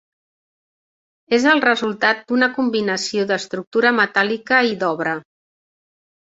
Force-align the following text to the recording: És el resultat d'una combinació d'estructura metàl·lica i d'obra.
És 1.37 1.43
el 1.51 1.61
resultat 1.65 2.23
d'una 2.31 2.47
combinació 2.55 3.27
d'estructura 3.33 3.93
metàl·lica 3.99 4.63
i 4.71 4.75
d'obra. 4.85 5.15